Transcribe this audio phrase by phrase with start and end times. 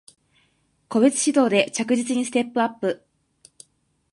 [0.89, 3.05] 個別指導で着実にステップアップ